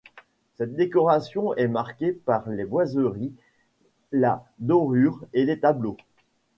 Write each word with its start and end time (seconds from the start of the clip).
Cette 0.57 0.73
décoration 0.75 1.53
est 1.53 1.67
marquée 1.67 2.13
par 2.13 2.49
les 2.49 2.65
boiseries, 2.65 3.33
la 4.11 4.43
dorure 4.59 5.19
et 5.33 5.45
les 5.45 5.59
tableaux. 5.59 5.95